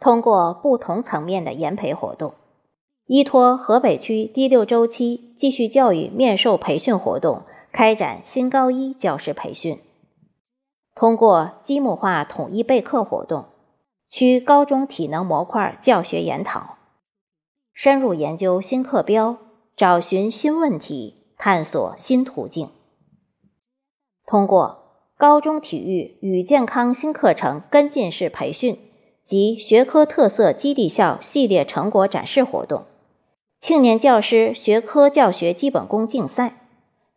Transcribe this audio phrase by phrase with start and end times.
[0.00, 2.34] 通过不同层面的研培活动，
[3.06, 7.42] 依托河北区第六周期继续教育面授培训活动，
[7.72, 9.80] 开展新高一教师培训。
[10.94, 13.46] 通过积木化统一备课活动，
[14.08, 16.76] 区高中体能模块教学研讨，
[17.72, 19.36] 深入研究新课标，
[19.76, 22.70] 找寻新问题，探索新途径。
[24.24, 28.87] 通过高中体育与健康新课程跟进式培训。
[29.28, 32.86] 及学科特色基地校系列成果展示活动、
[33.60, 36.66] 青年教师学科教学基本功竞赛、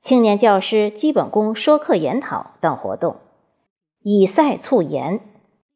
[0.00, 3.18] 青年教师基本功说课研讨等活动，
[4.02, 5.20] 以赛促研，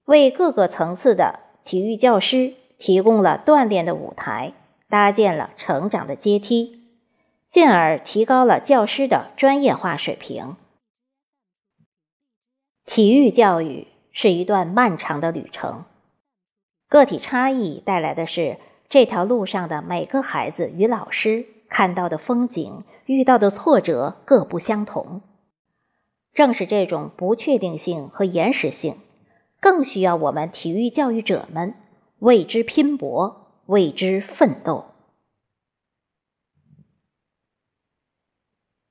[0.06, 4.54] 为各个层次的体育教师提供了锻炼的舞台，
[4.88, 6.80] 搭建了成长的阶梯，
[7.48, 10.56] 进而提高了教师的专业化水平。
[12.84, 15.84] 体育教育是一段漫长的旅程。
[16.94, 18.56] 个体差异带来的是
[18.88, 25.20] 这条路上的每个孩子与老师看到的风景、遇到的挫折各不相同。
[26.32, 28.98] 正是这种不确定性和延时性，
[29.60, 31.74] 更需要我们体育教育者们
[32.20, 34.84] 为之拼搏、为之奋斗。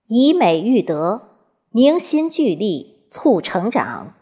[0.08, 1.38] 以美育德，
[1.72, 4.14] 凝心聚力，促成长。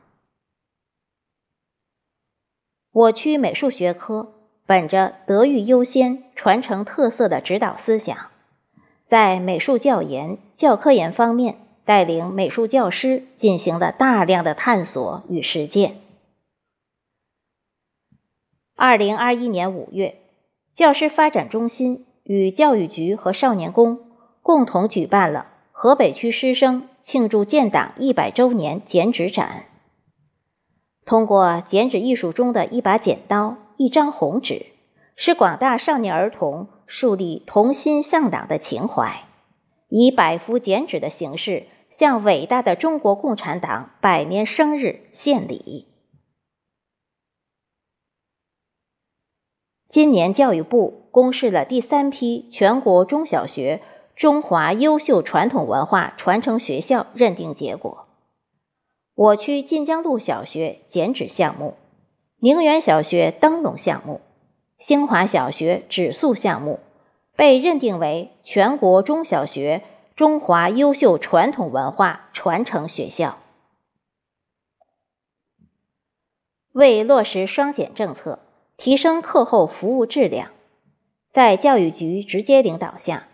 [3.02, 4.34] 我区美术学科
[4.68, 8.16] 本着德育优先、传承特色的指导思想，
[9.06, 15.96] 在美术教研、教科研方面带领美术教师进行了大量的探索与实践。
[18.76, 20.20] 二零二一年五月，
[20.76, 24.00] 教师发展中心与教育局和少年宫
[24.44, 29.66] 共同举办了河北区师生庆祝建党一百周年剪纸展。
[31.12, 34.68] 通过剪纸艺术中的一把剪刀、一张红纸，
[35.18, 39.26] 使广大少年儿童树立同心向党的情怀，
[39.90, 45.90] 以百幅剪纸的形式向伟大的中国共产党百年生日献礼。
[49.90, 53.82] 今年，教育部公示了第三批全国中小学
[54.16, 58.08] 中华优秀传统文化传承学校认定结果。
[59.14, 61.76] 我区晋江路小学剪纸项目、
[62.40, 64.22] 宁远小学灯笼项目、
[64.78, 66.80] 兴华小学纸塑项目
[67.36, 69.84] 被认定为全国中小学
[70.16, 73.38] 中华优秀传统文化传承学校。
[76.72, 78.40] 为落实双减政策，
[78.78, 80.52] 提升课后服务质量，
[81.30, 83.28] 在教育局直接领导下，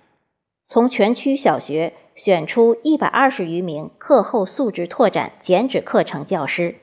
[0.66, 1.94] 从全区小学。
[2.18, 6.76] 选出一百二十余名课后素质拓展剪纸课程教师，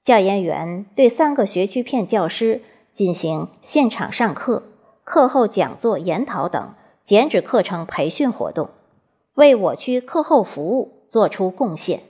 [0.00, 2.62] 教研员对三个学区片教师
[2.92, 4.62] 进行现场上课、
[5.02, 8.70] 课后讲座、研讨等剪纸课程培训活动，
[9.34, 12.04] 为我区课后服务做出贡献。